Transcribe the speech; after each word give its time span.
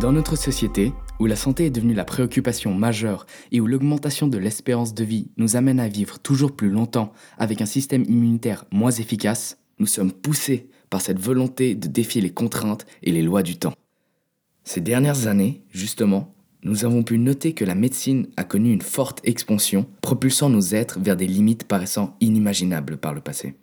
Dans 0.00 0.12
notre 0.12 0.34
société, 0.34 0.94
où 1.18 1.26
la 1.26 1.36
santé 1.36 1.66
est 1.66 1.70
devenue 1.70 1.92
la 1.92 2.06
préoccupation 2.06 2.72
majeure 2.72 3.26
et 3.52 3.60
où 3.60 3.66
l'augmentation 3.66 4.28
de 4.28 4.38
l'espérance 4.38 4.94
de 4.94 5.04
vie 5.04 5.30
nous 5.36 5.56
amène 5.56 5.78
à 5.78 5.88
vivre 5.88 6.18
toujours 6.18 6.56
plus 6.56 6.70
longtemps 6.70 7.12
avec 7.36 7.60
un 7.60 7.66
système 7.66 8.04
immunitaire 8.04 8.64
moins 8.72 8.92
efficace, 8.92 9.58
nous 9.78 9.84
sommes 9.84 10.10
poussés 10.10 10.70
par 10.88 11.02
cette 11.02 11.18
volonté 11.18 11.74
de 11.74 11.86
défier 11.86 12.22
les 12.22 12.32
contraintes 12.32 12.86
et 13.02 13.12
les 13.12 13.20
lois 13.20 13.42
du 13.42 13.58
temps. 13.58 13.74
Ces 14.64 14.80
dernières 14.80 15.26
années, 15.26 15.64
justement, 15.70 16.32
nous 16.62 16.86
avons 16.86 17.02
pu 17.02 17.18
noter 17.18 17.52
que 17.52 17.66
la 17.66 17.74
médecine 17.74 18.26
a 18.38 18.44
connu 18.44 18.72
une 18.72 18.80
forte 18.80 19.20
expansion, 19.24 19.86
propulsant 20.00 20.48
nos 20.48 20.62
êtres 20.62 20.98
vers 20.98 21.16
des 21.16 21.26
limites 21.26 21.64
paraissant 21.64 22.16
inimaginables 22.20 22.96
par 22.96 23.12
le 23.12 23.20
passé. 23.20 23.54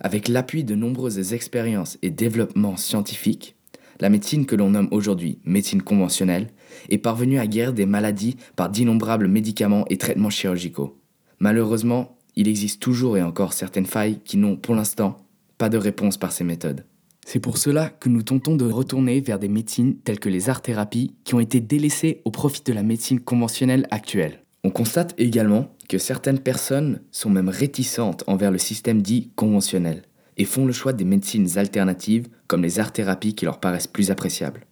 Avec 0.00 0.26
l'appui 0.26 0.64
de 0.64 0.74
nombreuses 0.74 1.32
expériences 1.32 1.98
et 2.02 2.10
développements 2.10 2.76
scientifiques, 2.76 3.54
la 4.00 4.08
médecine 4.08 4.46
que 4.46 4.56
l'on 4.56 4.70
nomme 4.70 4.88
aujourd'hui 4.90 5.38
médecine 5.44 5.82
conventionnelle 5.82 6.48
est 6.88 6.98
parvenue 6.98 7.38
à 7.38 7.46
guérir 7.46 7.72
des 7.72 7.86
maladies 7.86 8.36
par 8.56 8.70
d'innombrables 8.70 9.28
médicaments 9.28 9.84
et 9.90 9.98
traitements 9.98 10.30
chirurgicaux. 10.30 11.00
Malheureusement, 11.38 12.18
il 12.36 12.48
existe 12.48 12.80
toujours 12.80 13.16
et 13.16 13.22
encore 13.22 13.52
certaines 13.52 13.86
failles 13.86 14.20
qui 14.24 14.36
n'ont 14.36 14.56
pour 14.56 14.74
l'instant 14.74 15.16
pas 15.58 15.68
de 15.68 15.78
réponse 15.78 16.16
par 16.16 16.32
ces 16.32 16.44
méthodes. 16.44 16.84
C'est 17.26 17.40
pour 17.40 17.56
cela 17.56 17.88
que 17.88 18.08
nous 18.08 18.22
tentons 18.22 18.56
de 18.56 18.70
retourner 18.70 19.20
vers 19.20 19.38
des 19.38 19.48
médecines 19.48 19.96
telles 19.96 20.20
que 20.20 20.28
les 20.28 20.50
art-thérapies 20.50 21.14
qui 21.24 21.34
ont 21.34 21.40
été 21.40 21.60
délaissées 21.60 22.20
au 22.24 22.30
profit 22.30 22.62
de 22.64 22.72
la 22.72 22.82
médecine 22.82 23.20
conventionnelle 23.20 23.86
actuelle. 23.90 24.40
On 24.62 24.70
constate 24.70 25.14
également 25.16 25.74
que 25.88 25.98
certaines 25.98 26.38
personnes 26.38 27.00
sont 27.10 27.30
même 27.30 27.48
réticentes 27.48 28.24
envers 28.26 28.50
le 28.50 28.58
système 28.58 29.02
dit 29.02 29.30
conventionnel 29.36 30.02
et 30.36 30.44
font 30.44 30.66
le 30.66 30.72
choix 30.72 30.92
des 30.92 31.04
médecines 31.04 31.58
alternatives 31.58 32.28
comme 32.46 32.62
les 32.62 32.78
art-thérapies 32.80 33.34
qui 33.34 33.44
leur 33.44 33.60
paraissent 33.60 33.86
plus 33.86 34.10
appréciables. 34.10 34.66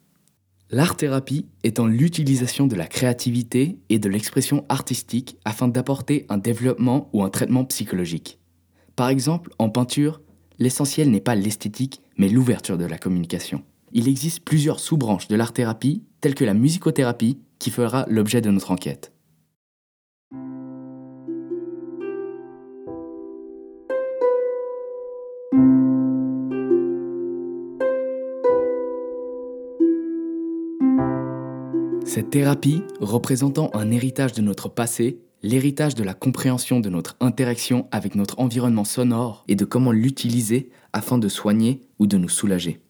L'art-thérapie 0.71 1.47
étant 1.65 1.87
l'utilisation 1.87 2.67
de 2.67 2.75
la 2.75 2.87
créativité 2.87 3.79
et 3.91 3.99
de 3.99 4.09
l'expression 4.09 4.65
artistique 4.71 5.37
afin 5.45 5.69
d'apporter 5.69 6.25
un 6.31 6.39
développement 6.39 7.11
ou 7.13 7.23
un 7.23 7.29
traitement 7.29 7.67
psychologique. 7.67 8.39
Par 8.97 9.11
exemple, 9.11 9.51
en 9.59 9.69
peinture, 9.69 10.23
l'essentiel 10.59 11.11
n'est 11.11 11.21
pas 11.21 11.35
l'esthétique, 11.35 12.01
mais 12.17 12.31
l'ouverture 12.31 12.79
de 12.79 12.87
la 12.87 12.97
communication. 12.97 13.63
Il 13.93 14.09
existe 14.09 14.45
plusieurs 14.45 14.81
sous-branches 14.81 15.29
de 15.29 15.37
l'art-thérapie, 15.37 16.03
telles 16.23 16.35
que 16.35 16.45
la 16.45 16.55
musicothérapie, 16.55 17.39
qui 17.59 17.71
fera 17.71 18.07
l'objet 18.09 18.41
de 18.41 18.51
notre 18.51 18.71
enquête. 18.71 19.12
Cette 32.05 32.31
thérapie, 32.31 32.83
représentant 33.01 33.71
un 33.75 33.91
héritage 33.91 34.33
de 34.33 34.43
notre 34.43 34.69
passé, 34.69 35.21
l'héritage 35.43 35.95
de 35.95 36.03
la 36.03 36.15
compréhension 36.15 36.81
de 36.81 36.89
notre 36.89 37.17
interaction 37.21 37.87
avec 37.91 38.15
notre 38.15 38.39
environnement 38.41 38.85
sonore 38.85 39.45
et 39.49 39.55
de 39.55 39.65
comment 39.65 39.93
l'utiliser 39.93 40.71
afin 40.93 41.19
de 41.19 41.29
soigner 41.29 41.81
ou 41.99 42.07
de 42.07 42.19
nous 42.19 42.29
soulager. 42.29 42.81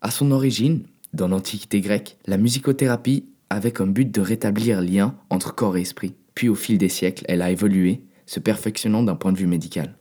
À 0.00 0.10
son 0.10 0.30
origine, 0.30 0.84
dans 1.12 1.28
l'Antiquité 1.28 1.80
grecque, 1.80 2.16
la 2.26 2.38
musicothérapie 2.38 3.26
avait 3.50 3.72
comme 3.72 3.92
but 3.92 4.10
de 4.10 4.20
rétablir 4.20 4.80
lien 4.80 5.14
entre 5.30 5.54
corps 5.54 5.76
et 5.76 5.82
esprit. 5.82 6.14
Puis 6.34 6.48
au 6.48 6.54
fil 6.54 6.78
des 6.78 6.88
siècles, 6.88 7.24
elle 7.28 7.42
a 7.42 7.50
évolué, 7.50 8.04
se 8.26 8.40
perfectionnant 8.40 9.02
d'un 9.02 9.16
point 9.16 9.32
de 9.32 9.38
vue 9.38 9.46
médical. 9.46 9.98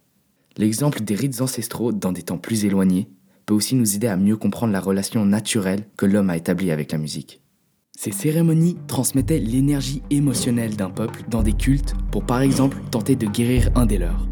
L'exemple 0.57 1.01
des 1.01 1.15
rites 1.15 1.41
ancestraux 1.41 1.91
dans 1.91 2.11
des 2.11 2.23
temps 2.23 2.37
plus 2.37 2.65
éloignés 2.65 3.09
peut 3.45 3.53
aussi 3.53 3.75
nous 3.75 3.95
aider 3.95 4.07
à 4.07 4.17
mieux 4.17 4.37
comprendre 4.37 4.73
la 4.73 4.79
relation 4.79 5.25
naturelle 5.25 5.85
que 5.97 6.05
l'homme 6.05 6.29
a 6.29 6.37
établie 6.37 6.71
avec 6.71 6.91
la 6.91 6.97
musique. 6.97 7.40
Ces 8.03 8.11
cérémonies 8.11 8.77
transmettaient 8.87 9.37
l'énergie 9.37 10.01
émotionnelle 10.09 10.75
d'un 10.75 10.89
peuple 10.89 11.23
dans 11.29 11.43
des 11.43 11.53
cultes 11.53 11.93
pour 12.11 12.25
par 12.25 12.41
exemple 12.41 12.79
tenter 12.89 13.15
de 13.15 13.27
guérir 13.27 13.69
un 13.75 13.85
des 13.85 13.99
leurs. 13.99 14.27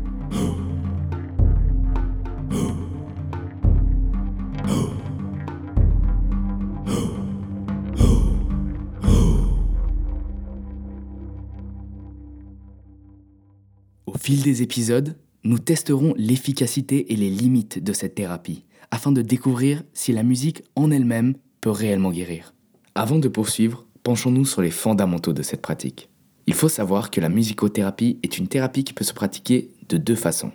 Au 14.07 14.17
fil 14.17 14.41
des 14.41 14.63
épisodes, 14.63 15.15
nous 15.43 15.59
testerons 15.59 16.15
l'efficacité 16.17 17.13
et 17.13 17.15
les 17.15 17.29
limites 17.29 17.83
de 17.83 17.93
cette 17.93 18.15
thérapie 18.15 18.65
afin 18.89 19.11
de 19.11 19.21
découvrir 19.21 19.83
si 19.93 20.11
la 20.11 20.23
musique 20.23 20.63
en 20.75 20.89
elle-même 20.89 21.35
peut 21.61 21.69
réellement 21.69 22.09
guérir. 22.09 22.55
Avant 22.95 23.19
de 23.19 23.27
poursuivre, 23.27 23.85
penchons-nous 24.03 24.45
sur 24.45 24.61
les 24.61 24.71
fondamentaux 24.71 25.33
de 25.33 25.43
cette 25.43 25.61
pratique. 25.61 26.09
Il 26.47 26.53
faut 26.53 26.69
savoir 26.69 27.11
que 27.11 27.21
la 27.21 27.29
musicothérapie 27.29 28.17
est 28.23 28.37
une 28.37 28.47
thérapie 28.47 28.83
qui 28.83 28.93
peut 28.93 29.03
se 29.03 29.13
pratiquer 29.13 29.69
de 29.87 29.97
deux 29.97 30.15
façons. 30.15 30.51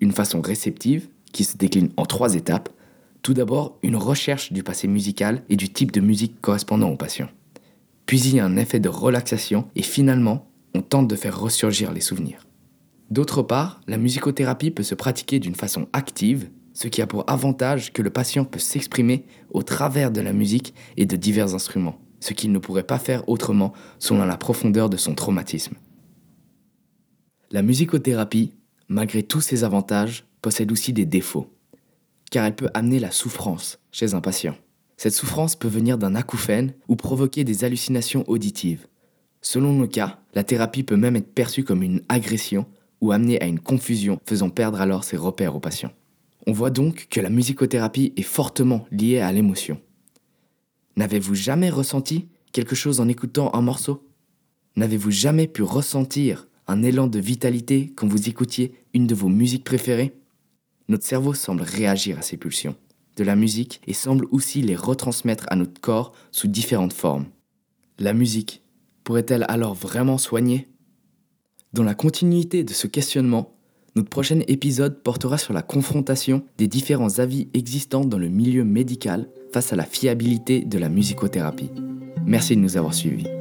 Une 0.00 0.12
façon 0.12 0.40
réceptive, 0.40 1.08
qui 1.32 1.44
se 1.44 1.56
décline 1.56 1.90
en 1.96 2.06
trois 2.06 2.34
étapes. 2.34 2.70
Tout 3.22 3.34
d'abord, 3.34 3.78
une 3.82 3.96
recherche 3.96 4.52
du 4.52 4.62
passé 4.62 4.88
musical 4.88 5.42
et 5.48 5.56
du 5.56 5.68
type 5.68 5.92
de 5.92 6.00
musique 6.00 6.40
correspondant 6.40 6.90
au 6.90 6.96
patient. 6.96 7.28
Puis 8.06 8.20
il 8.20 8.36
y 8.36 8.40
a 8.40 8.44
un 8.44 8.56
effet 8.56 8.80
de 8.80 8.88
relaxation 8.88 9.68
et 9.76 9.82
finalement, 9.82 10.48
on 10.74 10.80
tente 10.80 11.08
de 11.08 11.16
faire 11.16 11.38
ressurgir 11.38 11.92
les 11.92 12.00
souvenirs. 12.00 12.46
D'autre 13.10 13.42
part, 13.42 13.80
la 13.86 13.98
musicothérapie 13.98 14.70
peut 14.70 14.82
se 14.82 14.94
pratiquer 14.94 15.38
d'une 15.38 15.54
façon 15.54 15.88
active, 15.92 16.48
ce 16.76 16.88
qui 16.88 17.00
a 17.00 17.06
pour 17.06 17.24
avantage 17.26 17.90
que 17.94 18.02
le 18.02 18.10
patient 18.10 18.44
peut 18.44 18.58
s'exprimer 18.58 19.24
au 19.50 19.62
travers 19.62 20.10
de 20.10 20.20
la 20.20 20.34
musique 20.34 20.74
et 20.98 21.06
de 21.06 21.16
divers 21.16 21.54
instruments, 21.54 21.98
ce 22.20 22.34
qu'il 22.34 22.52
ne 22.52 22.58
pourrait 22.58 22.82
pas 22.82 22.98
faire 22.98 23.26
autrement 23.30 23.72
selon 23.98 24.26
la 24.26 24.36
profondeur 24.36 24.90
de 24.90 24.98
son 24.98 25.14
traumatisme. 25.14 25.74
La 27.50 27.62
musicothérapie, 27.62 28.52
malgré 28.88 29.22
tous 29.22 29.40
ses 29.40 29.64
avantages, 29.64 30.26
possède 30.42 30.70
aussi 30.70 30.92
des 30.92 31.06
défauts, 31.06 31.50
car 32.30 32.44
elle 32.44 32.54
peut 32.54 32.68
amener 32.74 32.98
la 32.98 33.10
souffrance 33.10 33.78
chez 33.90 34.12
un 34.12 34.20
patient. 34.20 34.54
Cette 34.98 35.14
souffrance 35.14 35.56
peut 35.56 35.68
venir 35.68 35.96
d'un 35.96 36.14
acouphène 36.14 36.74
ou 36.88 36.96
provoquer 36.96 37.42
des 37.44 37.64
hallucinations 37.64 38.24
auditives. 38.28 38.86
Selon 39.40 39.80
le 39.80 39.86
cas, 39.86 40.18
la 40.34 40.44
thérapie 40.44 40.82
peut 40.82 40.96
même 40.96 41.16
être 41.16 41.32
perçue 41.32 41.64
comme 41.64 41.82
une 41.82 42.02
agression 42.10 42.66
ou 43.00 43.12
amener 43.12 43.40
à 43.40 43.46
une 43.46 43.60
confusion, 43.60 44.20
faisant 44.26 44.50
perdre 44.50 44.82
alors 44.82 45.04
ses 45.04 45.16
repères 45.16 45.56
au 45.56 45.60
patient. 45.60 45.90
On 46.46 46.52
voit 46.52 46.70
donc 46.70 47.08
que 47.10 47.20
la 47.20 47.30
musicothérapie 47.30 48.12
est 48.16 48.22
fortement 48.22 48.86
liée 48.90 49.18
à 49.18 49.32
l'émotion. 49.32 49.80
N'avez-vous 50.96 51.34
jamais 51.34 51.70
ressenti 51.70 52.28
quelque 52.52 52.76
chose 52.76 53.00
en 53.00 53.08
écoutant 53.08 53.54
un 53.54 53.62
morceau? 53.62 54.08
N'avez-vous 54.76 55.10
jamais 55.10 55.48
pu 55.48 55.62
ressentir 55.62 56.46
un 56.68 56.82
élan 56.82 57.08
de 57.08 57.18
vitalité 57.18 57.92
quand 57.96 58.06
vous 58.06 58.28
écoutiez 58.28 58.74
une 58.94 59.06
de 59.06 59.14
vos 59.14 59.28
musiques 59.28 59.64
préférées? 59.64 60.14
Notre 60.88 61.04
cerveau 61.04 61.34
semble 61.34 61.62
réagir 61.62 62.18
à 62.18 62.22
ces 62.22 62.36
pulsions 62.36 62.76
de 63.16 63.24
la 63.24 63.34
musique 63.34 63.80
et 63.86 63.94
semble 63.94 64.26
aussi 64.30 64.62
les 64.62 64.76
retransmettre 64.76 65.46
à 65.48 65.56
notre 65.56 65.80
corps 65.80 66.12
sous 66.30 66.48
différentes 66.48 66.92
formes. 66.92 67.26
La 67.98 68.12
musique 68.12 68.62
pourrait-elle 69.04 69.46
alors 69.48 69.74
vraiment 69.74 70.18
soigner? 70.18 70.68
Dans 71.72 71.82
la 71.82 71.94
continuité 71.94 72.62
de 72.62 72.72
ce 72.72 72.86
questionnement, 72.86 73.55
notre 73.96 74.10
prochain 74.10 74.40
épisode 74.46 75.02
portera 75.02 75.38
sur 75.38 75.54
la 75.54 75.62
confrontation 75.62 76.42
des 76.58 76.68
différents 76.68 77.18
avis 77.18 77.48
existants 77.54 78.04
dans 78.04 78.18
le 78.18 78.28
milieu 78.28 78.62
médical 78.62 79.28
face 79.52 79.72
à 79.72 79.76
la 79.76 79.84
fiabilité 79.84 80.60
de 80.60 80.78
la 80.78 80.90
musicothérapie. 80.90 81.70
Merci 82.26 82.56
de 82.56 82.60
nous 82.60 82.76
avoir 82.76 82.92
suivis. 82.92 83.35